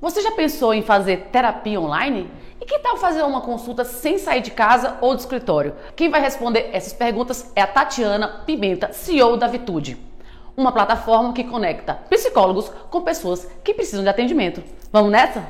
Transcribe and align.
Você 0.00 0.22
já 0.22 0.30
pensou 0.30 0.72
em 0.72 0.80
fazer 0.80 1.28
terapia 1.32 1.80
online? 1.80 2.30
E 2.60 2.64
que 2.64 2.78
tal 2.78 2.96
fazer 2.96 3.22
uma 3.24 3.40
consulta 3.40 3.84
sem 3.84 4.16
sair 4.16 4.40
de 4.40 4.52
casa 4.52 4.96
ou 5.00 5.12
do 5.12 5.18
escritório? 5.18 5.74
Quem 5.96 6.08
vai 6.08 6.20
responder 6.20 6.70
essas 6.72 6.92
perguntas 6.92 7.50
é 7.56 7.62
a 7.62 7.66
Tatiana 7.66 8.44
Pimenta, 8.46 8.92
CEO 8.92 9.36
da 9.36 9.48
Vitude, 9.48 9.96
uma 10.56 10.70
plataforma 10.70 11.32
que 11.32 11.42
conecta 11.42 11.94
psicólogos 12.08 12.68
com 12.90 13.02
pessoas 13.02 13.44
que 13.64 13.74
precisam 13.74 14.04
de 14.04 14.08
atendimento. 14.08 14.62
Vamos 14.92 15.10
nessa? 15.10 15.44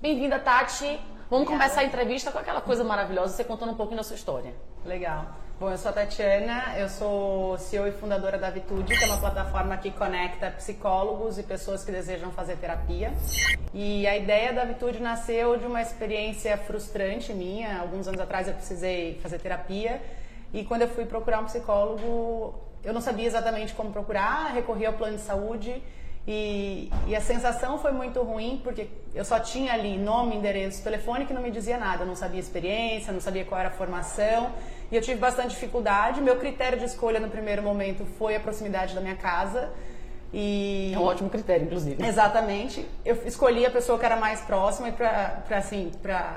Bem-vinda, 0.00 0.38
Tati. 0.38 1.11
Vamos 1.32 1.48
começar 1.48 1.80
a 1.80 1.84
entrevista 1.84 2.30
com 2.30 2.38
aquela 2.38 2.60
coisa 2.60 2.84
maravilhosa, 2.84 3.34
você 3.34 3.42
contando 3.42 3.72
um 3.72 3.74
pouquinho 3.74 3.96
da 3.96 4.02
sua 4.02 4.16
história. 4.16 4.52
Legal. 4.84 5.24
Bom, 5.58 5.70
eu 5.70 5.78
sou 5.78 5.88
a 5.88 5.94
Tatiana, 5.94 6.74
eu 6.76 6.90
sou 6.90 7.56
CEO 7.56 7.88
e 7.88 7.90
fundadora 7.90 8.36
da 8.36 8.50
Vitude, 8.50 8.94
que 8.94 9.02
é 9.02 9.06
uma 9.06 9.16
plataforma 9.16 9.74
que 9.78 9.90
conecta 9.92 10.50
psicólogos 10.50 11.38
e 11.38 11.42
pessoas 11.42 11.86
que 11.86 11.90
desejam 11.90 12.30
fazer 12.32 12.58
terapia. 12.58 13.14
E 13.72 14.06
a 14.06 14.14
ideia 14.14 14.52
da 14.52 14.66
Vitude 14.66 15.00
nasceu 15.00 15.56
de 15.56 15.64
uma 15.64 15.80
experiência 15.80 16.54
frustrante 16.58 17.32
minha. 17.32 17.80
Alguns 17.80 18.06
anos 18.06 18.20
atrás 18.20 18.46
eu 18.46 18.52
precisei 18.52 19.18
fazer 19.22 19.38
terapia 19.38 20.02
e 20.52 20.66
quando 20.66 20.82
eu 20.82 20.88
fui 20.88 21.06
procurar 21.06 21.40
um 21.40 21.46
psicólogo, 21.46 22.60
eu 22.84 22.92
não 22.92 23.00
sabia 23.00 23.26
exatamente 23.26 23.72
como 23.72 23.90
procurar, 23.90 24.52
recorri 24.52 24.84
ao 24.84 24.92
plano 24.92 25.16
de 25.16 25.22
saúde 25.22 25.82
e, 26.26 26.88
e, 27.08 27.16
a 27.16 27.20
sensação 27.20 27.78
foi 27.78 27.90
muito 27.90 28.22
ruim 28.22 28.60
porque 28.62 28.86
eu 29.12 29.24
só 29.24 29.40
tinha 29.40 29.72
ali 29.72 29.98
nome, 29.98 30.36
endereço, 30.36 30.82
telefone 30.82 31.26
que 31.26 31.32
não 31.32 31.42
me 31.42 31.50
dizia 31.50 31.76
nada. 31.76 32.04
Eu 32.04 32.06
não 32.06 32.14
sabia 32.14 32.38
experiência, 32.38 33.12
não 33.12 33.20
sabia 33.20 33.44
qual 33.44 33.58
era 33.58 33.70
a 33.70 33.72
formação 33.72 34.52
e 34.90 34.94
eu 34.94 35.02
tive 35.02 35.18
bastante 35.18 35.50
dificuldade. 35.50 36.20
Meu 36.20 36.38
critério 36.38 36.78
de 36.78 36.84
escolha 36.84 37.18
no 37.18 37.28
primeiro 37.28 37.62
momento 37.62 38.04
foi 38.18 38.36
a 38.36 38.40
proximidade 38.40 38.94
da 38.94 39.00
minha 39.00 39.16
casa. 39.16 39.72
E... 40.32 40.92
É 40.94 40.98
um 40.98 41.02
ótimo 41.02 41.28
critério, 41.28 41.66
inclusive. 41.66 42.04
Exatamente. 42.04 42.86
Eu 43.04 43.22
escolhi 43.26 43.66
a 43.66 43.70
pessoa 43.70 43.98
que 43.98 44.04
era 44.04 44.16
mais 44.16 44.40
próxima 44.40 44.88
e 44.88 44.92
para 44.92 45.42
assim, 45.50 45.92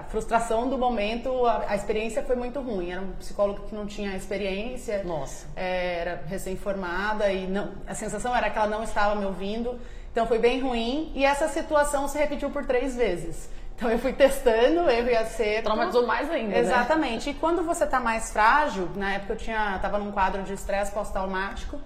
frustração 0.10 0.70
do 0.70 0.78
momento, 0.78 1.46
a, 1.46 1.66
a, 1.70 1.76
experiência 1.76 2.22
foi 2.24 2.36
muito 2.36 2.60
ruim. 2.60 2.92
Era 2.92 3.02
um 3.02 3.12
psicólogo 3.14 3.62
que 3.68 3.74
não 3.74 3.86
tinha 3.86 4.16
experiência. 4.16 5.04
Nossa. 5.04 5.48
É, 5.56 6.00
era 6.00 6.24
recém-formada 6.28 7.32
e 7.32 7.48
não, 7.48 7.72
a 7.88 7.96
sensação 7.96 8.36
era 8.36 8.50
que 8.50 8.58
ela 8.58 8.68
não 8.68 8.84
estava 8.84 9.16
me 9.16 9.26
ouvindo. 9.26 9.80
Então 10.12 10.28
foi 10.28 10.40
bem 10.40 10.62
ruim 10.62 11.12
e 11.16 11.26
essa 11.26 11.48
situação 11.48 12.08
se 12.08 12.18
repetiu 12.18 12.50
por 12.50 12.66
três 12.66 12.96
vezes. 12.96 13.50
Então 13.76 13.92
eu 13.92 14.00
fui 14.00 14.14
testando, 14.14 14.90
erro 14.90 15.10
e 15.10 15.16
acerto. 15.16 15.66
Traumatizou 15.66 16.08
mais 16.08 16.30
ainda. 16.30 16.52
Né? 16.52 16.60
Exatamente. 16.60 17.28
Né? 17.28 17.36
E 17.36 17.40
quando 17.40 17.64
você 17.64 17.84
está 17.84 18.00
mais 18.00 18.32
frágil, 18.32 18.90
na 18.96 19.14
época 19.16 19.34
eu 19.34 19.38
tinha, 19.38 19.76
estava 19.76 19.98
num 20.00 20.12
quadro 20.12 20.44
de 20.44 20.54
estresse 20.54 20.92
pós-traumático, 20.92 21.80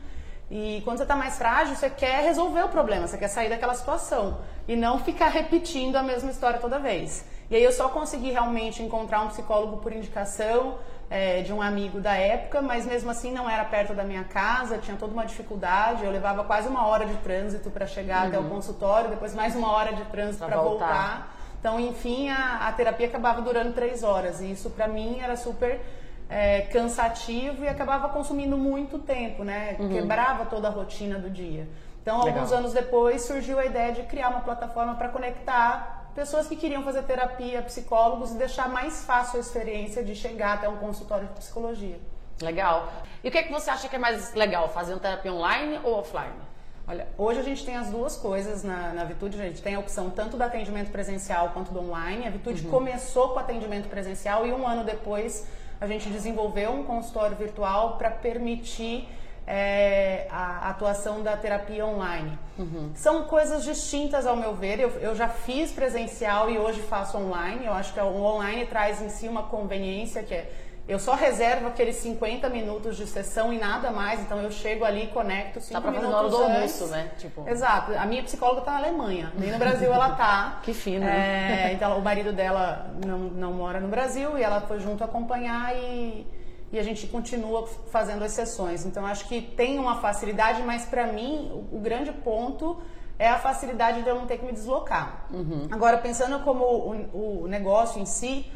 e 0.52 0.82
quando 0.84 0.98
você 0.98 1.04
está 1.04 1.16
mais 1.16 1.38
frágil, 1.38 1.76
você 1.76 1.90
quer 1.90 2.24
resolver 2.24 2.64
o 2.64 2.70
problema, 2.70 3.08
você 3.08 3.18
quer 3.18 3.28
sair 3.28 3.50
daquela 3.50 3.76
situação 3.76 4.40
e 4.68 4.76
não 4.76 5.00
ficar 5.00 5.28
repetindo 5.32 5.96
a 5.96 6.04
mesma 6.04 6.32
história 6.32 6.60
toda 6.60 6.80
vez. 6.80 7.24
E 7.52 7.56
aí 7.56 7.64
eu 7.64 7.72
só 7.72 7.90
consegui 7.90 8.32
realmente 8.32 8.82
encontrar 8.82 9.22
um 9.22 9.28
psicólogo 9.28 9.78
por 9.78 9.92
indicação 9.92 10.76
é, 11.10 11.42
de 11.42 11.52
um 11.52 11.62
amigo 11.62 12.00
da 12.00 12.14
época, 12.14 12.62
mas 12.62 12.86
mesmo 12.86 13.10
assim 13.10 13.32
não 13.32 13.50
era 13.50 13.64
perto 13.66 13.94
da 13.94 14.04
minha 14.04 14.24
casa, 14.24 14.78
tinha 14.78 14.96
toda 14.98 15.14
uma 15.14 15.26
dificuldade. 15.26 16.04
Eu 16.04 16.12
levava 16.12 16.44
quase 16.44 16.68
uma 16.68 16.86
hora 16.88 17.06
de 17.06 17.16
trânsito 17.18 17.70
para 17.70 17.88
chegar 17.88 18.22
uhum. 18.22 18.28
até 18.28 18.38
o 18.38 18.42
uhum. 18.42 18.50
consultório, 18.50 19.10
depois 19.10 19.34
mais 19.34 19.56
uma 19.56 19.72
hora 19.72 19.94
de 19.94 20.04
trânsito 20.06 20.46
para 20.46 20.58
voltar. 20.58 20.88
voltar. 20.88 21.36
Então, 21.60 21.80
enfim, 21.80 22.30
a, 22.30 22.68
a 22.68 22.72
terapia 22.72 23.08
acabava 23.08 23.42
durando 23.42 23.74
três 23.74 24.04
horas 24.04 24.40
e 24.40 24.52
isso 24.52 24.70
para 24.70 24.88
mim 24.88 25.20
era 25.20 25.36
super 25.36 25.82
é, 26.30 26.62
cansativo 26.62 27.64
e 27.64 27.68
acabava 27.68 28.10
consumindo 28.10 28.56
muito 28.56 29.00
tempo, 29.00 29.44
né? 29.44 29.76
Uhum. 29.80 29.90
Quebrava 29.90 30.46
toda 30.46 30.68
a 30.68 30.72
rotina 30.72 31.18
do 31.18 31.30
dia. 31.30 31.68
Então, 32.02 32.20
Legal. 32.20 32.36
alguns 32.38 32.52
anos 32.54 32.74
depois, 32.74 33.24
surgiu 33.24 33.60
a 33.60 33.66
ideia 33.66 33.92
de 33.92 34.04
criar 34.04 34.30
uma 34.30 34.42
plataforma 34.42 34.96
para 34.96 35.10
conectar 35.10 36.12
pessoas 36.16 36.48
que 36.48 36.56
queriam 36.56 36.84
fazer 36.84 37.04
terapia, 37.04 37.62
psicólogos 37.62 38.32
e 38.32 38.36
deixar 38.36 38.70
mais 38.70 39.04
fácil 39.06 39.38
a 39.38 39.40
experiência 39.42 40.04
de 40.04 40.16
chegar 40.16 40.56
até 40.56 40.70
um 40.70 40.78
consultório 40.78 41.28
de 41.28 41.34
psicologia. 41.34 42.00
Legal. 42.42 42.92
E 43.24 43.28
o 43.28 43.32
que, 43.32 43.38
é 43.38 43.44
que 43.44 43.52
você 43.52 43.70
acha 43.70 43.90
que 43.90 43.96
é 43.96 44.00
mais 44.00 44.34
legal, 44.34 44.70
fazer 44.70 44.94
uma 44.94 45.00
terapia 45.00 45.34
online 45.34 45.80
ou 45.84 46.00
offline? 46.00 46.50
Olha, 46.88 47.08
hoje 47.18 47.40
a 47.40 47.44
gente 47.44 47.64
tem 47.64 47.76
as 47.76 47.90
duas 47.90 48.16
coisas 48.16 48.64
na, 48.64 48.94
na 48.94 49.04
Vitude, 49.04 49.40
a 49.40 49.46
gente 49.46 49.62
tem 49.62 49.76
a 49.76 49.80
opção 49.80 50.10
tanto 50.10 50.38
do 50.38 50.44
atendimento 50.44 50.90
presencial 50.90 51.50
quanto 51.50 51.72
do 51.72 51.80
online. 51.80 52.26
A 52.26 52.32
Vitude 52.32 52.66
uhum. 52.66 52.72
começou 52.72 53.30
com 53.30 53.40
atendimento 53.40 53.88
presencial 53.88 54.48
e 54.48 54.52
um 54.52 54.68
ano 54.68 54.84
depois 54.84 55.48
a 55.80 55.88
gente 55.88 56.10
desenvolveu 56.10 56.72
um 56.72 56.84
consultório 56.84 57.36
virtual 57.38 57.98
para 57.98 58.12
permitir 58.12 59.08
é, 59.48 60.28
a 60.30 60.70
atuação 60.70 61.24
da 61.24 61.36
terapia 61.36 61.84
online. 61.84 62.38
Uhum. 62.58 62.92
São 62.94 63.24
coisas 63.24 63.64
distintas 63.64 64.28
ao 64.28 64.36
meu 64.36 64.54
ver. 64.54 64.80
Eu, 64.80 64.90
eu, 65.00 65.16
já 65.16 65.28
fiz 65.28 65.72
presencial 65.72 66.52
e 66.52 66.60
hoje 66.60 66.82
faço 66.82 67.18
online. 67.18 67.66
Eu 67.66 67.74
acho 67.74 67.92
que 67.92 68.00
o 68.00 68.24
online 68.24 68.68
traz 68.68 69.02
em 69.02 69.10
si 69.10 69.28
uma 69.28 69.44
conveniência 69.44 70.22
que 70.22 70.36
é 70.36 70.52
eu 70.90 70.98
só 70.98 71.14
reservo 71.14 71.68
aqueles 71.68 71.98
50 71.98 72.50
minutos 72.50 72.98
de 72.98 73.06
sessão 73.06 73.54
e 73.54 73.60
nada 73.60 73.92
mais, 73.92 74.20
então 74.22 74.42
eu 74.42 74.50
chego 74.50 74.84
ali, 74.84 75.06
conecto 75.14 75.62
5 75.62 75.80
tá 75.80 75.92
minutos 75.92 76.10
na 76.10 76.18
hora 76.18 76.30
do 76.30 76.36
almoço, 76.36 76.88
né? 76.88 77.12
Tipo... 77.20 77.48
Exato. 77.48 77.94
A 77.96 78.08
minha 78.08 78.24
psicóloga 78.24 78.62
está 78.62 78.72
na 78.72 78.80
Alemanha, 78.80 79.32
nem 79.38 79.52
no 79.52 79.60
Brasil 79.60 79.94
ela 79.94 80.16
tá. 80.16 80.60
que 80.66 80.74
fino. 80.74 81.06
É, 81.06 81.74
então 81.74 81.96
o 81.96 82.02
marido 82.02 82.34
dela 82.34 82.90
não, 83.06 83.20
não 83.20 83.54
mora 83.54 83.80
no 83.80 83.88
Brasil 83.88 84.36
e 84.36 84.42
ela 84.42 84.62
foi 84.62 84.80
junto 84.80 85.04
acompanhar 85.04 85.76
e, 85.76 86.26
e 86.72 86.80
a 86.80 86.84
gente 86.84 87.06
continua 87.06 87.68
fazendo 87.92 88.24
as 88.24 88.32
sessões. 88.32 88.84
Então 88.84 89.06
acho 89.06 89.28
que 89.28 89.44
tem 89.44 89.78
uma 89.78 90.02
facilidade, 90.02 90.64
mas 90.64 90.86
para 90.86 91.06
mim 91.06 91.52
o, 91.54 91.78
o, 91.78 91.80
grande 91.80 92.12
ponto 92.12 92.82
é 93.20 93.30
a 93.30 93.38
facilidade 93.38 94.02
de 94.02 94.10
eu 94.10 94.16
não 94.16 94.26
ter 94.26 94.40
que 94.40 94.46
me 94.46 94.54
deslocar. 94.54 95.28
Uhum. 95.32 95.68
Agora 95.70 96.00
pensando 96.00 96.40
como 96.40 96.64
o, 96.64 97.44
o 97.44 97.48
negócio 97.48 98.02
em 98.02 98.08
si, 98.08 98.52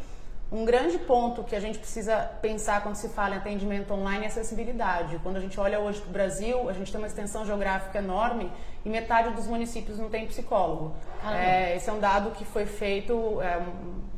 um 0.54 0.66
grande 0.66 1.00
ponto 1.00 1.44
que 1.44 1.56
a 1.56 1.60
gente 1.60 1.80
precisa 1.80 2.16
pensar 2.40 2.84
quando 2.84 2.94
se 2.96 3.10
fala 3.10 3.34
em 3.34 3.38
atendimento 3.40 3.92
online 3.92 4.26
é 4.26 4.28
acessibilidade. 4.28 5.20
Quando 5.24 5.38
a 5.38 5.40
gente 5.40 5.60
olha 5.60 5.80
hoje 5.80 6.00
para 6.00 6.10
o 6.10 6.14
Brasil, 6.14 6.70
a 6.70 6.74
gente 6.74 6.92
tem 6.92 7.02
uma 7.02 7.08
extensão 7.08 7.44
geográfica 7.44 7.98
enorme 7.98 8.52
e 8.86 8.90
metade 8.90 9.32
dos 9.32 9.48
municípios 9.48 9.98
não 9.98 10.12
tem 10.12 10.28
psicólogo. 10.28 10.96
É, 11.28 11.76
esse 11.76 11.90
é 11.90 11.94
um 11.94 12.00
dado 12.00 12.30
que 12.32 12.46
foi 12.46 12.68
feito, 12.68 13.42
é, 13.42 13.60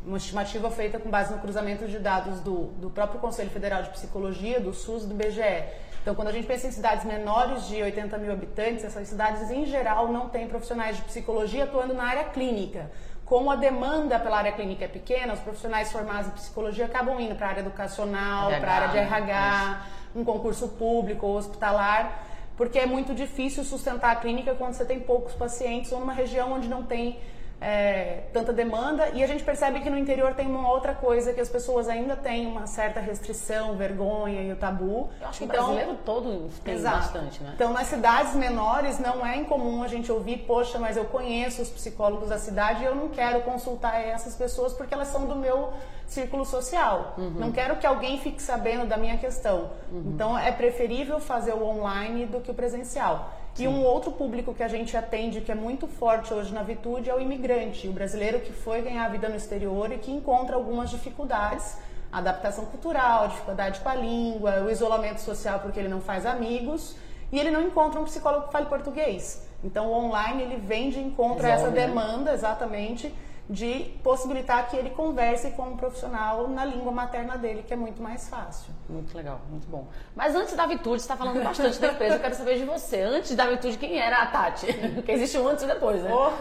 uma 0.05 0.17
estimativa 0.17 0.69
feita 0.69 0.99
com 0.99 1.09
base 1.09 1.33
no 1.33 1.39
cruzamento 1.39 1.87
de 1.87 1.99
dados 1.99 2.41
do, 2.41 2.65
do 2.81 2.89
próprio 2.89 3.21
Conselho 3.21 3.49
Federal 3.49 3.83
de 3.83 3.91
Psicologia, 3.91 4.59
do 4.59 4.73
SUS 4.73 5.05
e 5.05 5.07
do 5.07 5.15
BGE. 5.15 5.63
Então, 6.01 6.13
quando 6.13 6.27
a 6.27 6.31
gente 6.31 6.45
pensa 6.45 6.67
em 6.67 6.71
cidades 6.71 7.05
menores 7.05 7.65
de 7.65 7.81
80 7.81 8.17
mil 8.17 8.31
habitantes, 8.31 8.83
essas 8.83 9.07
cidades 9.07 9.49
em 9.49 9.65
geral 9.65 10.11
não 10.11 10.27
têm 10.27 10.47
profissionais 10.47 10.97
de 10.97 11.01
psicologia 11.03 11.63
atuando 11.63 11.93
na 11.93 12.03
área 12.03 12.25
clínica. 12.25 12.91
Como 13.25 13.49
a 13.49 13.55
demanda 13.55 14.19
pela 14.19 14.37
área 14.37 14.51
clínica 14.51 14.85
é 14.85 14.87
pequena, 14.87 15.33
os 15.33 15.39
profissionais 15.39 15.91
formados 15.91 16.27
em 16.27 16.31
psicologia 16.31 16.85
acabam 16.85 17.19
indo 17.19 17.33
para 17.33 17.47
a 17.47 17.49
área 17.49 17.61
educacional, 17.61 18.51
para 18.59 18.71
a 18.71 18.75
área 18.75 18.87
de 18.89 18.97
RH, 18.99 19.81
um 20.15 20.23
concurso 20.23 20.67
público 20.67 21.25
ou 21.25 21.35
hospitalar, 21.35 22.23
porque 22.55 22.77
é 22.77 22.85
muito 22.85 23.15
difícil 23.15 23.63
sustentar 23.63 24.11
a 24.11 24.15
clínica 24.15 24.53
quando 24.53 24.73
você 24.73 24.85
tem 24.85 24.99
poucos 24.99 25.33
pacientes 25.33 25.91
ou 25.91 25.99
numa 25.99 26.13
região 26.13 26.53
onde 26.53 26.67
não 26.67 26.83
tem 26.83 27.19
é, 27.61 28.23
tanta 28.33 28.51
demanda 28.51 29.09
e 29.13 29.23
a 29.23 29.27
gente 29.27 29.43
percebe 29.43 29.79
que 29.79 29.89
no 29.89 29.97
interior 29.97 30.33
tem 30.33 30.45
uma 30.45 30.69
outra 30.69 30.93
coisa 30.93 31.33
que 31.33 31.39
as 31.39 31.49
pessoas 31.49 31.87
ainda 31.87 32.15
têm 32.15 32.45
uma 32.47 32.67
certa 32.67 32.99
restrição, 32.99 33.75
vergonha 33.75 34.41
e 34.41 34.51
o 34.51 34.55
tabu. 34.55 35.09
Eu 35.21 35.27
acho 35.27 35.43
então, 35.43 35.55
que 35.55 35.61
o 35.61 35.65
brasileiro 35.65 35.99
todo 36.05 36.49
tem 36.63 36.75
exato. 36.75 36.97
bastante, 36.97 37.41
né? 37.41 37.53
Então 37.55 37.71
nas 37.71 37.87
cidades 37.87 38.35
menores 38.35 38.99
não 38.99 39.25
é 39.25 39.37
incomum 39.37 39.83
a 39.83 39.87
gente 39.87 40.11
ouvir, 40.11 40.39
poxa, 40.39 40.77
mas 40.77 40.97
eu 40.97 41.05
conheço 41.05 41.61
os 41.61 41.69
psicólogos 41.69 42.29
da 42.29 42.37
cidade 42.37 42.83
e 42.83 42.85
eu 42.85 42.95
não 42.95 43.09
quero 43.09 43.41
consultar 43.41 43.99
essas 43.99 44.35
pessoas 44.35 44.73
porque 44.73 44.93
elas 44.93 45.07
são 45.07 45.25
do 45.25 45.35
meu 45.35 45.73
círculo 46.05 46.45
social. 46.45 47.15
Uhum. 47.17 47.31
Não 47.31 47.51
quero 47.51 47.77
que 47.77 47.87
alguém 47.87 48.19
fique 48.19 48.41
sabendo 48.41 48.85
da 48.85 48.97
minha 48.97 49.17
questão. 49.17 49.71
Uhum. 49.91 50.11
Então 50.13 50.37
é 50.37 50.51
preferível 50.51 51.19
fazer 51.19 51.53
o 51.53 51.63
online 51.63 52.25
do 52.25 52.41
que 52.41 52.51
o 52.51 52.53
presencial. 52.53 53.31
Sim. 53.55 53.63
E 53.63 53.67
um 53.67 53.83
outro 53.83 54.11
público 54.11 54.53
que 54.53 54.61
a 54.61 54.67
gente 54.67 54.95
atende, 54.97 55.39
que 55.39 55.51
é 55.51 55.55
muito 55.55 55.87
forte 55.87 56.33
hoje 56.33 56.53
na 56.53 56.61
Vitude, 56.61 57.09
é 57.09 57.15
o 57.15 57.21
imigrante, 57.21 57.87
o 57.87 57.93
brasileiro 57.93 58.41
que 58.41 58.51
foi 58.51 58.81
ganhar 58.81 59.05
a 59.05 59.09
vida 59.09 59.29
no 59.29 59.35
exterior 59.35 59.91
e 59.91 59.97
que 59.97 60.11
encontra 60.11 60.57
algumas 60.57 60.89
dificuldades, 60.89 61.77
adaptação 62.11 62.65
cultural, 62.65 63.29
dificuldade 63.29 63.79
com 63.79 63.89
a 63.89 63.95
língua, 63.95 64.61
o 64.61 64.69
isolamento 64.69 65.21
social 65.21 65.59
porque 65.59 65.79
ele 65.79 65.87
não 65.87 66.01
faz 66.01 66.25
amigos 66.25 66.97
e 67.31 67.39
ele 67.39 67.49
não 67.49 67.61
encontra 67.61 67.99
um 67.99 68.03
psicólogo 68.03 68.47
que 68.47 68.51
fale 68.51 68.65
português. 68.65 69.47
Então 69.63 69.87
o 69.87 69.93
online 69.93 70.43
ele 70.43 70.57
vem 70.57 70.89
de 70.89 70.99
encontro 70.99 71.45
a 71.45 71.49
essa 71.49 71.69
né? 71.69 71.87
demanda, 71.87 72.33
exatamente, 72.33 73.13
de 73.49 73.91
possibilitar 74.03 74.67
que 74.69 74.75
ele 74.75 74.89
converse 74.89 75.51
com 75.51 75.63
um 75.69 75.77
profissional 75.77 76.47
na 76.47 76.65
língua 76.65 76.91
materna 76.91 77.37
dele, 77.37 77.63
que 77.63 77.73
é 77.73 77.77
muito 77.77 78.01
mais 78.01 78.27
fácil. 78.27 78.73
Muito 78.89 79.15
legal, 79.15 79.39
muito 79.49 79.67
bom. 79.67 79.87
Mas 80.15 80.35
antes 80.35 80.55
da 80.55 80.65
Vitude, 80.65 81.01
você 81.01 81.05
está 81.05 81.15
falando 81.15 81.43
bastante 81.43 81.79
da 81.79 81.89
empresa, 81.89 82.15
eu 82.15 82.19
quero 82.19 82.35
saber 82.35 82.57
de 82.57 82.65
você. 82.65 83.01
Antes 83.01 83.35
da 83.35 83.45
Vitude, 83.47 83.77
quem 83.77 83.99
era 83.99 84.23
a 84.23 84.25
Tati? 84.27 84.67
Porque 84.95 85.11
existe 85.11 85.37
um 85.37 85.47
antes 85.47 85.63
e 85.63 85.67
depois, 85.67 86.01
né? 86.01 86.11
Oh. 86.11 86.31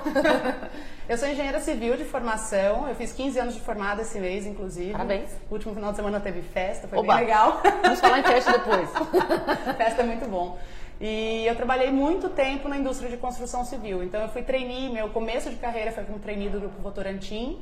eu 1.07 1.19
sou 1.19 1.29
engenheira 1.29 1.61
civil 1.61 1.97
de 1.97 2.05
formação, 2.05 2.89
eu 2.89 2.95
fiz 2.95 3.13
15 3.13 3.39
anos 3.39 3.55
de 3.55 3.61
formada 3.61 4.01
esse 4.01 4.19
mês, 4.19 4.47
inclusive. 4.47 4.93
Parabéns. 4.93 5.31
O 5.51 5.55
último 5.55 5.75
final 5.75 5.91
de 5.91 5.97
semana 5.97 6.21
teve 6.21 6.41
festa, 6.41 6.89
foi 6.89 6.99
Oba. 6.99 7.17
bem 7.17 7.27
legal. 7.27 7.61
Vamos 7.83 8.01
falar 8.01 8.21
em 8.21 8.25
festa 8.25 8.53
depois. 8.53 8.89
festa 9.77 10.03
é 10.03 10.05
muito 10.07 10.27
bom. 10.27 10.59
E 11.01 11.45
eu 11.47 11.55
trabalhei 11.57 11.91
muito 11.91 12.29
tempo 12.29 12.69
na 12.69 12.79
indústria 12.79 13.11
de 13.11 13.17
construção 13.17 13.65
civil. 13.65 14.03
Então 14.03 14.21
eu 14.21 14.29
fui 14.29 14.43
trainee, 14.43 14.91
meu 14.91 15.09
começo 15.11 15.51
de 15.51 15.57
carreira 15.57 15.93
foi 15.93 16.05
como 16.05 16.19
trainee 16.19 16.49
do 16.49 16.61
Grupo 16.61 16.81
Votorantim, 16.81 17.59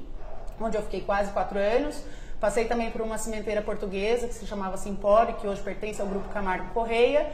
onde 0.60 0.76
eu 0.76 0.82
fiquei 0.82 1.00
quase 1.00 1.32
quatro 1.32 1.58
anos. 1.58 2.02
Passei 2.38 2.64
também 2.64 2.90
por 2.90 3.00
uma 3.00 3.18
cimenteira 3.18 3.62
portuguesa 3.62 4.26
que 4.26 4.34
se 4.34 4.46
chamava 4.46 4.76
Simpori, 4.76 5.34
que 5.34 5.46
hoje 5.46 5.62
pertence 5.62 6.00
ao 6.00 6.08
Grupo 6.08 6.28
Camargo 6.30 6.72
Correia. 6.74 7.30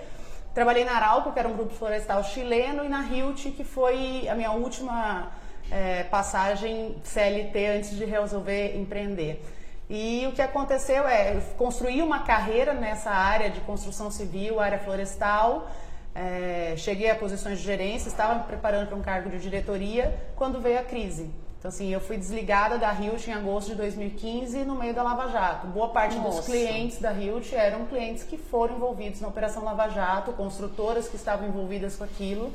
Trabalhei 0.55 0.85
na 0.85 0.93
Arauco, 0.93 1.33
que 1.33 1.39
era 1.39 1.49
um 1.49 1.55
grupo 1.55 1.73
florestal 1.75 2.23
chileno, 2.25 2.85
e 2.85 2.89
na 2.89 3.03
Hilt, 3.03 3.53
que 3.57 3.65
foi 3.65 4.29
a 4.29 4.35
minha 4.35 4.53
última 4.53 5.33
é, 5.71 6.05
passagem 6.05 6.97
CLT 7.03 7.67
antes 7.67 7.97
de 7.97 8.05
resolver 8.05 8.77
empreender. 8.77 9.43
E 9.89 10.27
o 10.27 10.33
que 10.33 10.43
aconteceu 10.43 11.09
é, 11.09 11.37
eu 11.37 11.41
construí 11.57 12.03
uma 12.03 12.21
carreira 12.21 12.75
nessa 12.75 13.11
área 13.11 13.49
de 13.49 13.61
construção 13.61 14.11
civil, 14.11 14.61
área 14.61 14.79
florestal, 14.79 15.71
é, 16.19 16.75
cheguei 16.77 17.09
a 17.09 17.15
posições 17.15 17.59
de 17.59 17.65
gerência, 17.65 18.09
estava 18.09 18.35
me 18.35 18.45
preparando 18.45 18.89
para 18.89 18.97
um 18.97 19.01
cargo 19.01 19.31
de 19.31 19.39
diretoria 19.39 20.19
quando 20.35 20.61
veio 20.61 20.81
a 20.81 20.83
crise. 20.83 21.31
Então, 21.59 21.69
assim, 21.69 21.93
eu 21.93 22.01
fui 22.01 22.17
desligada 22.17 22.77
da 22.77 22.93
Hilt 22.93 23.29
em 23.29 23.33
agosto 23.33 23.69
de 23.69 23.77
2015 23.77 24.65
no 24.65 24.75
meio 24.75 24.93
da 24.93 25.05
Lava 25.05 25.29
Jato. 25.29 25.69
Boa 25.69 25.91
parte 25.91 26.17
Nossa. 26.17 26.39
dos 26.39 26.47
clientes 26.47 26.99
da 26.99 27.13
Hilt 27.13 27.53
eram 27.53 27.87
clientes 27.87 28.25
que 28.25 28.37
foram 28.37 28.77
envolvidos 28.77 29.21
na 29.21 29.29
Operação 29.29 29.65
Lava 29.65 29.89
Jato, 29.89 30.33
construtoras 30.33 31.09
que 31.09 31.15
estavam 31.15 31.47
envolvidas 31.47 31.95
com 31.95 32.03
aquilo. 32.03 32.53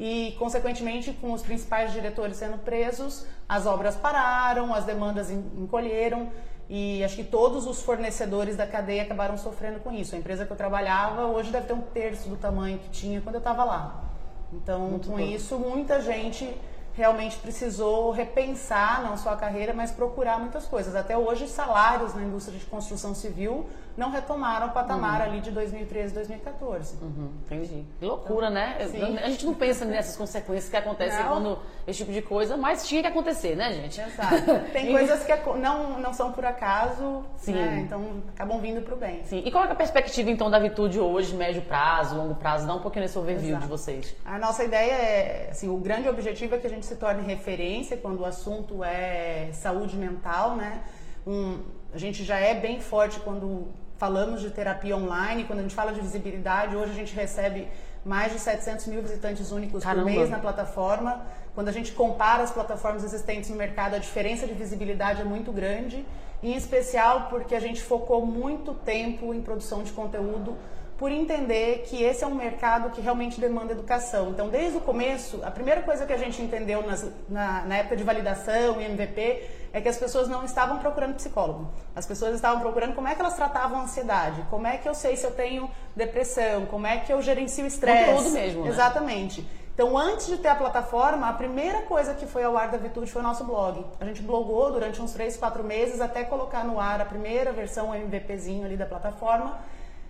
E, 0.00 0.34
consequentemente, 0.38 1.12
com 1.12 1.32
os 1.32 1.42
principais 1.42 1.92
diretores 1.92 2.38
sendo 2.38 2.58
presos, 2.58 3.26
as 3.46 3.66
obras 3.66 3.96
pararam, 3.96 4.74
as 4.74 4.84
demandas 4.84 5.30
encolheram. 5.30 6.30
E 6.68 7.04
acho 7.04 7.16
que 7.16 7.24
todos 7.24 7.66
os 7.66 7.82
fornecedores 7.82 8.56
da 8.56 8.66
cadeia 8.66 9.02
acabaram 9.02 9.36
sofrendo 9.36 9.80
com 9.80 9.92
isso. 9.92 10.14
A 10.14 10.18
empresa 10.18 10.46
que 10.46 10.52
eu 10.52 10.56
trabalhava 10.56 11.26
hoje 11.26 11.50
deve 11.50 11.66
ter 11.66 11.74
um 11.74 11.80
terço 11.82 12.28
do 12.28 12.36
tamanho 12.36 12.78
que 12.78 12.88
tinha 12.88 13.20
quando 13.20 13.34
eu 13.34 13.40
estava 13.40 13.64
lá. 13.64 14.04
Então, 14.52 14.80
Muito 14.80 15.08
com 15.08 15.16
bom. 15.16 15.20
isso, 15.20 15.58
muita 15.58 16.00
gente 16.00 16.48
realmente 16.96 17.36
precisou 17.38 18.10
repensar 18.10 19.02
não 19.02 19.16
só 19.16 19.30
a 19.30 19.36
carreira, 19.36 19.72
mas 19.72 19.90
procurar 19.90 20.38
muitas 20.38 20.66
coisas. 20.66 20.94
Até 20.94 21.16
hoje, 21.16 21.48
salários 21.48 22.14
na 22.14 22.22
indústria 22.22 22.58
de 22.58 22.64
construção 22.66 23.14
civil 23.14 23.66
não 23.96 24.10
retomaram 24.10 24.68
o 24.68 24.70
patamar 24.70 25.22
ali 25.22 25.40
de 25.40 25.50
2013, 25.52 26.14
2014. 26.14 26.96
Uhum, 27.00 27.30
entendi. 27.44 27.84
Que 27.98 28.04
loucura, 28.04 28.50
né? 28.50 28.76
Sim. 28.90 29.18
A 29.18 29.28
gente 29.28 29.46
não 29.46 29.54
pensa 29.54 29.84
nessas 29.84 30.16
consequências 30.16 30.68
que 30.68 30.76
acontecem 30.76 31.20
Não. 31.20 31.28
quando 31.28 31.58
esse 31.86 31.98
tipo 31.98 32.12
de 32.12 32.20
coisa, 32.20 32.56
mas 32.56 32.86
tinha 32.88 33.02
que 33.02 33.06
acontecer, 33.06 33.54
né, 33.54 33.72
gente? 33.72 34.00
Exato. 34.00 34.70
Tem 34.72 34.90
coisas 34.92 35.24
que 35.24 35.32
não, 35.58 36.00
não 36.00 36.12
são 36.12 36.32
por 36.32 36.44
acaso, 36.44 37.24
Sim. 37.36 37.52
né? 37.52 37.82
então 37.86 38.22
acabam 38.34 38.58
vindo 38.60 38.82
para 38.82 38.94
o 38.94 38.96
bem. 38.96 39.22
Sim. 39.24 39.42
E 39.44 39.50
qual 39.50 39.64
é 39.64 39.70
a 39.70 39.74
perspectiva, 39.74 40.28
então, 40.28 40.50
da 40.50 40.58
Vitude 40.58 40.98
hoje, 40.98 41.34
médio 41.34 41.62
prazo, 41.62 42.16
longo 42.16 42.34
prazo? 42.34 42.66
Dá 42.66 42.74
um 42.74 42.80
pouquinho 42.80 43.02
nesse 43.02 43.18
overview 43.18 43.50
Exato. 43.50 43.62
de 43.62 43.68
vocês. 43.68 44.16
A 44.24 44.38
nossa 44.38 44.64
ideia 44.64 44.92
é, 44.92 45.48
assim, 45.50 45.68
o 45.68 45.76
grande 45.76 46.08
objetivo 46.08 46.56
é 46.56 46.58
que 46.58 46.66
a 46.66 46.70
gente 46.70 46.83
se 46.84 46.96
torne 46.96 47.22
referência 47.22 47.96
quando 47.96 48.20
o 48.20 48.24
assunto 48.24 48.84
é 48.84 49.50
saúde 49.52 49.96
mental, 49.96 50.56
né? 50.56 50.82
Um, 51.26 51.58
a 51.92 51.98
gente 51.98 52.24
já 52.24 52.38
é 52.38 52.54
bem 52.54 52.80
forte 52.80 53.20
quando 53.20 53.68
falamos 53.96 54.40
de 54.40 54.50
terapia 54.50 54.96
online, 54.96 55.44
quando 55.44 55.60
a 55.60 55.62
gente 55.62 55.74
fala 55.74 55.92
de 55.92 56.00
visibilidade, 56.00 56.76
hoje 56.76 56.92
a 56.92 56.94
gente 56.94 57.14
recebe 57.14 57.68
mais 58.04 58.32
de 58.32 58.38
700 58.38 58.86
mil 58.86 59.00
visitantes 59.00 59.50
únicos 59.50 59.82
Caramba. 59.82 60.04
por 60.04 60.12
mês 60.12 60.28
na 60.28 60.38
plataforma. 60.38 61.24
Quando 61.54 61.68
a 61.68 61.72
gente 61.72 61.92
compara 61.92 62.42
as 62.42 62.50
plataformas 62.50 63.02
existentes 63.04 63.48
no 63.48 63.56
mercado, 63.56 63.94
a 63.94 63.98
diferença 63.98 64.46
de 64.46 64.52
visibilidade 64.52 65.22
é 65.22 65.24
muito 65.24 65.50
grande, 65.52 66.04
em 66.42 66.54
especial 66.54 67.28
porque 67.30 67.54
a 67.54 67.60
gente 67.60 67.80
focou 67.80 68.26
muito 68.26 68.74
tempo 68.74 69.32
em 69.32 69.40
produção 69.40 69.82
de 69.82 69.92
conteúdo 69.92 70.56
por 71.04 71.12
entender 71.12 71.84
que 71.86 72.02
esse 72.02 72.24
é 72.24 72.26
um 72.26 72.34
mercado 72.34 72.88
que 72.88 72.98
realmente 73.02 73.38
demanda 73.38 73.72
educação. 73.72 74.30
Então, 74.30 74.48
desde 74.48 74.78
o 74.78 74.80
começo, 74.80 75.38
a 75.44 75.50
primeira 75.50 75.82
coisa 75.82 76.06
que 76.06 76.12
a 76.14 76.16
gente 76.16 76.40
entendeu 76.40 76.80
nas- 76.80 77.06
na, 77.28 77.60
na 77.66 77.76
época 77.76 77.94
de 77.94 78.02
validação 78.02 78.80
e 78.80 78.84
MVP 78.86 79.42
é 79.70 79.82
que 79.82 79.88
as 79.88 79.98
pessoas 79.98 80.28
não 80.30 80.46
estavam 80.46 80.78
procurando 80.78 81.14
psicólogo. 81.16 81.68
As 81.94 82.06
pessoas 82.06 82.34
estavam 82.34 82.58
procurando 82.62 82.94
como 82.94 83.06
é 83.06 83.14
que 83.14 83.20
elas 83.20 83.34
tratavam 83.36 83.80
a 83.80 83.82
ansiedade, 83.82 84.46
como 84.48 84.66
é 84.66 84.78
que 84.78 84.88
eu 84.88 84.94
sei 84.94 85.14
se 85.14 85.26
eu 85.26 85.32
tenho 85.32 85.68
depressão, 85.94 86.64
como 86.64 86.86
é 86.86 86.96
que 86.96 87.12
eu 87.12 87.20
gerencio 87.20 87.66
estresse. 87.66 88.10
Conteúdo 88.10 88.30
mesmo, 88.30 88.64
né? 88.64 88.70
Exatamente. 88.70 89.46
Então, 89.74 89.98
antes 89.98 90.26
de 90.28 90.38
ter 90.38 90.48
a 90.48 90.54
plataforma, 90.54 91.28
a 91.28 91.34
primeira 91.34 91.82
coisa 91.82 92.14
que 92.14 92.24
foi 92.24 92.44
ao 92.44 92.56
ar 92.56 92.68
da 92.68 92.78
Vitude 92.78 93.12
foi 93.12 93.20
o 93.20 93.24
nosso 93.24 93.44
blog. 93.44 93.84
A 94.00 94.06
gente 94.06 94.22
blogou 94.22 94.72
durante 94.72 95.02
uns 95.02 95.12
3, 95.12 95.36
4 95.36 95.62
meses 95.64 96.00
até 96.00 96.24
colocar 96.24 96.64
no 96.64 96.80
ar 96.80 96.98
a 97.00 97.04
primeira 97.04 97.52
versão, 97.52 97.90
o 97.90 97.94
MVPzinho 97.94 98.64
ali 98.64 98.76
da 98.78 98.86
plataforma. 98.86 99.58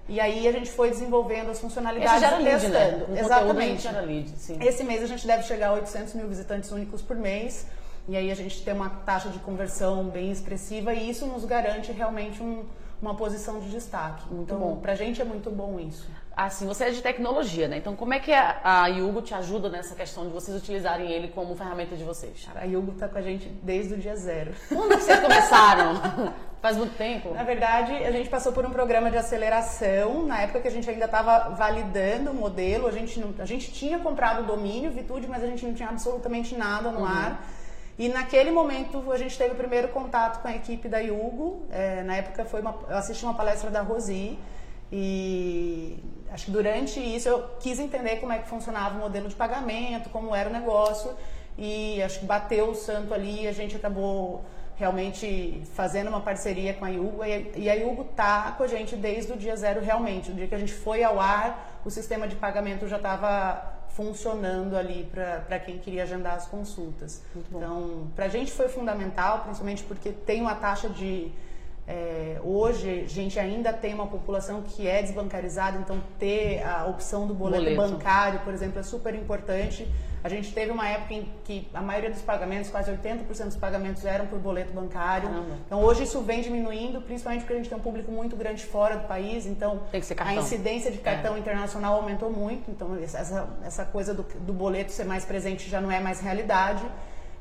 E 0.08 0.20
aí 0.20 0.46
a 0.46 0.52
gente 0.52 0.70
foi 0.70 0.90
desenvolvendo 0.90 1.50
as 1.50 1.58
funcionalidades 1.58 2.12
Esse 2.12 2.20
gera 2.20 2.40
e 2.40 2.44
lead, 2.44 2.60
testando. 2.60 2.74
né? 2.98 3.04
A 3.04 3.08
gente 3.08 3.20
Exatamente. 3.24 3.82
gera 3.82 4.00
lead, 4.00 4.30
sim. 4.36 4.58
Esse 4.60 4.84
mês 4.84 5.02
a 5.02 5.06
gente 5.06 5.26
deve 5.26 5.42
chegar 5.44 5.68
a 5.68 5.72
800 5.74 6.12
mil 6.14 6.28
visitantes 6.28 6.70
únicos 6.70 7.00
por 7.00 7.16
mês. 7.16 7.66
E 8.06 8.14
aí 8.16 8.30
a 8.30 8.34
gente 8.34 8.62
tem 8.62 8.74
uma 8.74 8.90
taxa 8.90 9.30
de 9.30 9.38
conversão 9.38 10.04
bem 10.04 10.30
expressiva 10.30 10.92
e 10.92 11.08
isso 11.08 11.24
nos 11.26 11.46
garante 11.46 11.90
realmente 11.90 12.42
um- 12.42 12.64
uma 13.00 13.14
posição 13.14 13.60
de 13.60 13.70
destaque. 13.70 14.26
Muito 14.30 14.42
então, 14.54 14.58
bom. 14.58 14.76
pra 14.76 14.94
gente 14.94 15.22
é 15.22 15.24
muito 15.24 15.50
bom 15.50 15.80
isso. 15.80 16.06
Assim, 16.36 16.66
você 16.66 16.84
é 16.84 16.90
de 16.90 17.00
tecnologia, 17.00 17.68
né? 17.68 17.76
Então, 17.76 17.94
como 17.94 18.12
é 18.12 18.18
que 18.18 18.32
a, 18.32 18.60
a 18.64 18.86
Yugo 18.88 19.22
te 19.22 19.32
ajuda 19.34 19.68
nessa 19.68 19.94
questão 19.94 20.26
de 20.26 20.32
vocês 20.32 20.56
utilizarem 20.56 21.10
ele 21.10 21.28
como 21.28 21.54
ferramenta 21.54 21.94
de 21.96 22.02
vocês? 22.02 22.48
A 22.56 22.64
Yugo 22.64 22.92
tá 22.92 23.06
com 23.06 23.18
a 23.18 23.22
gente 23.22 23.48
desde 23.62 23.94
o 23.94 23.96
dia 23.96 24.16
zero. 24.16 24.52
Quando 24.68 24.98
vocês 24.98 25.20
começaram? 25.20 25.94
Faz 26.60 26.76
muito 26.76 26.96
tempo? 26.96 27.32
Na 27.34 27.44
verdade, 27.44 27.92
a 27.92 28.10
gente 28.10 28.28
passou 28.28 28.50
por 28.50 28.64
um 28.66 28.70
programa 28.70 29.10
de 29.10 29.16
aceleração. 29.16 30.26
Na 30.26 30.40
época 30.40 30.60
que 30.60 30.68
a 30.68 30.70
gente 30.70 30.88
ainda 30.90 31.04
estava 31.04 31.50
validando 31.50 32.30
o 32.30 32.34
modelo, 32.34 32.88
a 32.88 32.90
gente, 32.90 33.20
não, 33.20 33.32
a 33.38 33.44
gente 33.44 33.70
tinha 33.70 33.98
comprado 33.98 34.42
o 34.42 34.46
domínio, 34.46 34.90
Vitude, 34.90 35.28
mas 35.28 35.44
a 35.44 35.46
gente 35.46 35.64
não 35.64 35.74
tinha 35.74 35.88
absolutamente 35.88 36.56
nada 36.56 36.90
no 36.90 37.04
ar. 37.04 37.46
E 37.96 38.08
naquele 38.08 38.50
momento 38.50 39.12
a 39.12 39.18
gente 39.18 39.38
teve 39.38 39.52
o 39.52 39.56
primeiro 39.56 39.88
contato 39.88 40.42
com 40.42 40.48
a 40.48 40.56
equipe 40.56 40.88
da 40.88 40.98
Yugo. 40.98 41.64
É, 41.70 42.02
na 42.02 42.16
época 42.16 42.44
foi 42.44 42.60
uma, 42.60 42.74
eu 42.88 42.96
assisti 42.96 43.24
uma 43.24 43.34
palestra 43.34 43.70
da 43.70 43.82
Rosi 43.82 44.36
e 44.92 45.98
acho 46.30 46.46
que 46.46 46.50
durante 46.50 47.00
isso 47.00 47.28
eu 47.28 47.44
quis 47.60 47.78
entender 47.78 48.16
como 48.16 48.32
é 48.32 48.38
que 48.38 48.48
funcionava 48.48 48.96
o 48.96 49.00
modelo 49.00 49.28
de 49.28 49.34
pagamento, 49.34 50.10
como 50.10 50.34
era 50.34 50.48
o 50.48 50.52
negócio 50.52 51.10
e 51.56 52.02
acho 52.02 52.20
que 52.20 52.26
bateu 52.26 52.70
o 52.70 52.74
santo 52.74 53.14
ali 53.14 53.42
e 53.42 53.48
a 53.48 53.52
gente 53.52 53.76
acabou 53.76 54.44
realmente 54.76 55.62
fazendo 55.74 56.08
uma 56.08 56.20
parceria 56.20 56.74
com 56.74 56.84
a 56.84 56.88
Yugo 56.88 57.24
e 57.24 57.70
a 57.70 57.74
Yugo 57.74 58.04
tá 58.04 58.52
com 58.56 58.64
a 58.64 58.66
gente 58.66 58.96
desde 58.96 59.32
o 59.32 59.36
dia 59.36 59.56
zero 59.56 59.80
realmente. 59.80 60.32
O 60.32 60.34
dia 60.34 60.48
que 60.48 60.54
a 60.54 60.58
gente 60.58 60.72
foi 60.72 61.04
ao 61.04 61.20
ar, 61.20 61.80
o 61.84 61.90
sistema 61.90 62.26
de 62.26 62.34
pagamento 62.34 62.88
já 62.88 62.96
estava 62.96 63.72
funcionando 63.90 64.76
ali 64.76 65.08
para 65.12 65.60
quem 65.60 65.78
queria 65.78 66.02
agendar 66.02 66.34
as 66.34 66.46
consultas. 66.46 67.22
Então, 67.36 68.08
para 68.16 68.24
a 68.24 68.28
gente 68.28 68.50
foi 68.50 68.68
fundamental, 68.68 69.42
principalmente 69.42 69.84
porque 69.84 70.10
tem 70.10 70.40
uma 70.40 70.56
taxa 70.56 70.88
de 70.88 71.30
é, 71.86 72.40
hoje 72.42 73.02
a 73.04 73.08
gente 73.08 73.38
ainda 73.38 73.70
tem 73.72 73.92
uma 73.92 74.06
população 74.06 74.62
que 74.62 74.86
é 74.86 75.02
desbancarizada, 75.02 75.78
então 75.78 76.00
ter 76.18 76.62
a 76.62 76.86
opção 76.86 77.26
do 77.26 77.34
boleto, 77.34 77.64
Boleto. 77.64 77.92
bancário, 77.92 78.40
por 78.40 78.54
exemplo, 78.54 78.80
é 78.80 78.82
super 78.82 79.14
importante. 79.14 79.86
A 80.22 80.28
gente 80.30 80.54
teve 80.54 80.70
uma 80.70 80.88
época 80.88 81.12
em 81.12 81.28
que 81.44 81.68
a 81.74 81.82
maioria 81.82 82.08
dos 82.08 82.22
pagamentos, 82.22 82.70
quase 82.70 82.90
80% 82.90 83.44
dos 83.44 83.56
pagamentos 83.56 84.06
eram 84.06 84.26
por 84.26 84.38
boleto 84.38 84.72
bancário. 84.72 85.28
Caramba. 85.28 85.58
Então 85.66 85.82
hoje 85.82 86.04
isso 86.04 86.22
vem 86.22 86.40
diminuindo, 86.40 87.02
principalmente 87.02 87.42
porque 87.42 87.52
a 87.52 87.56
gente 87.56 87.68
tem 87.68 87.76
um 87.76 87.82
público 87.82 88.10
muito 88.10 88.34
grande 88.34 88.64
fora 88.64 88.96
do 88.96 89.06
país, 89.06 89.44
então 89.44 89.82
a 90.18 90.34
incidência 90.34 90.90
de 90.90 90.96
cartão 90.96 91.36
internacional 91.36 91.96
aumentou 91.96 92.30
muito, 92.30 92.70
então 92.70 92.96
essa, 92.96 93.46
essa 93.62 93.84
coisa 93.84 94.14
do, 94.14 94.22
do 94.22 94.54
boleto 94.54 94.90
ser 94.90 95.04
mais 95.04 95.26
presente 95.26 95.68
já 95.68 95.82
não 95.82 95.92
é 95.92 96.00
mais 96.00 96.20
realidade, 96.20 96.82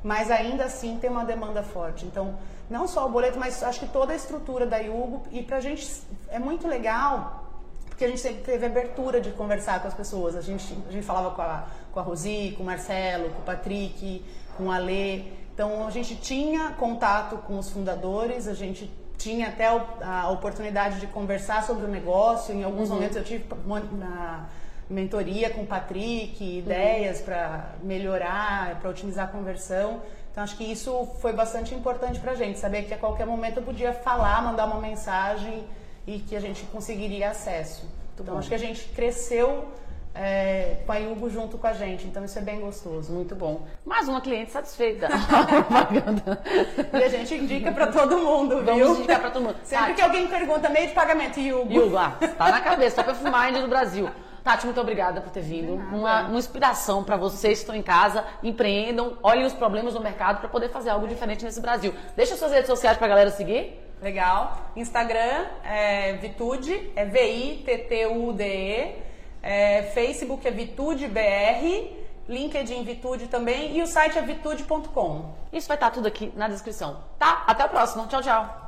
mas 0.02 0.30
ainda 0.30 0.64
assim 0.64 0.98
tem 0.98 1.08
uma 1.08 1.24
demanda 1.24 1.62
forte. 1.62 2.04
Então, 2.04 2.34
não 2.70 2.86
só 2.88 3.06
o 3.06 3.10
boleto, 3.10 3.38
mas 3.38 3.62
acho 3.62 3.80
que 3.80 3.86
toda 3.88 4.12
a 4.12 4.16
estrutura 4.16 4.66
da 4.66 4.78
Yugo, 4.78 5.22
e 5.30 5.42
pra 5.42 5.60
gente 5.60 5.86
é 6.28 6.38
muito 6.38 6.66
legal, 6.66 7.44
porque 7.88 8.04
a 8.04 8.08
gente 8.08 8.20
sempre 8.20 8.42
teve 8.42 8.66
abertura 8.66 9.20
de 9.20 9.30
conversar 9.30 9.80
com 9.80 9.88
as 9.88 9.94
pessoas. 9.94 10.34
A 10.34 10.40
gente, 10.40 10.76
a 10.88 10.92
gente 10.92 11.04
falava 11.04 11.30
com 11.32 11.42
a, 11.42 11.64
com 11.92 12.00
a 12.00 12.02
Rosi, 12.02 12.54
com 12.56 12.62
o 12.62 12.66
Marcelo, 12.66 13.30
com 13.30 13.38
o 13.40 13.44
Patrick, 13.44 14.24
com 14.56 14.64
o 14.64 14.72
Alê. 14.72 15.22
Então, 15.54 15.86
a 15.86 15.90
gente 15.90 16.16
tinha 16.16 16.70
contato 16.72 17.36
com 17.38 17.56
os 17.58 17.70
fundadores, 17.70 18.48
a 18.48 18.54
gente 18.54 18.90
tinha 19.16 19.46
até 19.48 19.66
a 20.02 20.28
oportunidade 20.30 20.98
de 20.98 21.06
conversar 21.06 21.62
sobre 21.62 21.84
o 21.84 21.88
negócio. 21.88 22.52
Em 22.52 22.64
alguns 22.64 22.88
momentos 22.90 23.16
eu 23.16 23.22
tive 23.22 23.44
uma- 23.64 23.78
na 23.80 24.46
mentoria 24.90 25.48
com 25.50 25.62
o 25.62 25.66
Patrick, 25.66 26.58
ideias 26.58 27.20
para 27.20 27.74
melhorar, 27.82 28.80
para 28.80 28.90
otimizar 28.90 29.26
a 29.26 29.28
conversão. 29.28 30.00
Então 30.34 30.42
acho 30.42 30.56
que 30.56 30.64
isso 30.64 31.08
foi 31.20 31.32
bastante 31.32 31.72
importante 31.76 32.18
pra 32.18 32.34
gente, 32.34 32.58
saber 32.58 32.82
que 32.86 32.92
a 32.92 32.98
qualquer 32.98 33.24
momento 33.24 33.58
eu 33.58 33.62
podia 33.62 33.92
falar, 33.92 34.42
mandar 34.42 34.66
uma 34.66 34.80
mensagem 34.80 35.64
e 36.04 36.18
que 36.18 36.34
a 36.34 36.40
gente 36.40 36.64
conseguiria 36.64 37.30
acesso. 37.30 37.88
então 38.18 38.36
acho 38.36 38.48
que 38.48 38.54
a 38.56 38.58
gente 38.58 38.84
cresceu 38.96 39.64
é, 40.12 40.78
com 40.84 40.90
a 40.90 40.96
Yugo 40.96 41.30
junto 41.30 41.56
com 41.56 41.68
a 41.68 41.72
gente. 41.72 42.08
Então 42.08 42.24
isso 42.24 42.36
é 42.36 42.42
bem 42.42 42.58
gostoso. 42.58 43.12
Muito 43.12 43.36
bom. 43.36 43.64
Mais 43.86 44.08
uma 44.08 44.20
cliente 44.20 44.50
satisfeita. 44.50 45.06
e 46.92 46.96
a 47.04 47.08
gente 47.08 47.32
indica 47.36 47.70
para 47.70 47.86
todo 47.86 48.18
mundo, 48.18 48.56
viu? 48.56 48.64
Vamos 48.64 48.98
indicar 48.98 49.20
para 49.20 49.30
todo 49.30 49.44
mundo. 49.44 49.56
Sempre 49.62 49.86
Tati. 49.86 49.94
que 49.94 50.02
alguém 50.02 50.26
pergunta 50.26 50.68
meio 50.68 50.88
de 50.88 50.94
pagamento, 50.94 51.38
Yugo. 51.38 51.72
Yugo, 51.72 51.96
ah, 51.96 52.18
tá 52.36 52.50
na 52.50 52.60
cabeça, 52.60 53.04
top 53.04 53.12
of 53.12 53.24
mind 53.24 53.62
do 53.62 53.68
Brasil. 53.68 54.10
Tati, 54.44 54.66
muito 54.66 54.80
obrigada 54.80 55.22
por 55.22 55.30
ter 55.30 55.40
vindo. 55.40 55.72
Uma, 55.72 56.26
uma, 56.26 56.38
inspiração 56.38 57.02
para 57.02 57.16
vocês 57.16 57.58
que 57.58 57.62
estão 57.62 57.74
em 57.74 57.82
casa, 57.82 58.22
empreendam, 58.42 59.16
olhem 59.22 59.46
os 59.46 59.54
problemas 59.54 59.94
do 59.94 60.02
mercado 60.02 60.40
para 60.40 60.50
poder 60.50 60.68
fazer 60.68 60.90
algo 60.90 61.08
diferente 61.08 61.42
nesse 61.42 61.62
Brasil. 61.62 61.94
Deixa 62.14 62.36
suas 62.36 62.52
redes 62.52 62.66
sociais 62.66 62.98
para 62.98 63.06
a 63.06 63.08
galera 63.08 63.30
seguir. 63.30 63.80
Legal. 64.02 64.70
Instagram 64.76 65.46
é 65.64 66.12
Vitude, 66.18 66.92
é 66.94 67.06
V-I-T-T-U-D-E. 67.06 69.02
É, 69.42 69.82
Facebook 69.94 70.46
é 70.46 70.50
Vitude 70.50 71.08
BR, 71.08 71.90
LinkedIn 72.28 72.84
Vitude 72.84 73.28
também 73.28 73.74
e 73.76 73.82
o 73.82 73.86
site 73.86 74.18
é 74.18 74.22
vitude.com. 74.22 75.34
Isso 75.54 75.68
vai 75.68 75.76
estar 75.78 75.90
tudo 75.90 76.06
aqui 76.06 76.30
na 76.36 76.48
descrição, 76.48 76.98
tá? 77.18 77.44
Até 77.46 77.64
o 77.64 77.68
próximo. 77.70 78.06
Tchau, 78.08 78.20
tchau. 78.20 78.63